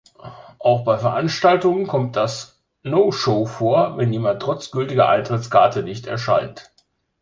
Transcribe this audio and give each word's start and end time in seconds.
Auch 0.57 0.83
bei 0.83 0.97
Veranstaltungen 0.97 1.85
kommt 1.85 2.15
das 2.15 2.59
"no-show" 2.81 3.45
vor, 3.45 3.97
wenn 3.99 4.11
jemand 4.11 4.41
trotz 4.41 4.71
gültiger 4.71 5.07
Eintrittskarte 5.09 5.83
nicht 5.83 6.07
erscheint. 6.07 6.71